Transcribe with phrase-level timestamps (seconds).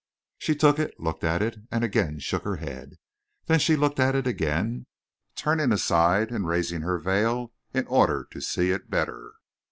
[0.39, 2.95] She took it, looked at it, and again shook her head.
[3.45, 4.87] Then she looked at it again,
[5.35, 9.33] turning aside and raising her veil in order to see it better.